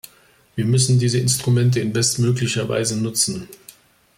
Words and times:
Wir 0.55 0.65
müssen 0.65 0.97
diese 0.97 1.19
Instrumente 1.19 1.79
in 1.79 1.93
bestmöglicher 1.93 2.67
Weise 2.67 2.99
nutzen. 2.99 3.47